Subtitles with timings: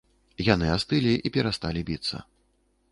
[0.45, 2.25] Яны астылі і перасталі біцца.